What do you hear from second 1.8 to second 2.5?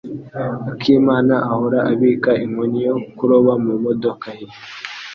abika